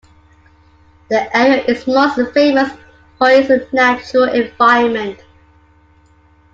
The 1.11 1.37
area 1.37 1.63
is 1.65 1.85
most 1.85 2.19
famous 2.33 2.71
for 3.19 3.29
its 3.29 3.71
natural 3.71 4.29
environment. 4.33 5.19